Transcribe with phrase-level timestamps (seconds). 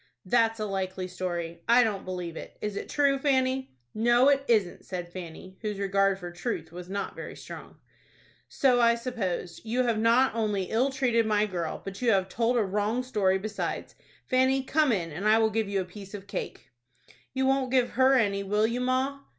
[0.25, 1.61] "That's a likely story.
[1.69, 2.57] I don't believe it.
[2.59, 7.15] Is it true, Fanny?" "No, it isn't," said Fanny, whose regard for truth was not
[7.15, 7.75] very strong.
[8.49, 9.63] "So I supposed.
[9.63, 13.37] You have not only ill treated my girl, but you have told a wrong story
[13.37, 13.93] besides.
[14.25, 16.71] Fanny, come in, and I will give you a piece of cake."
[17.35, 19.19] "You won't give her any, will you, ma?"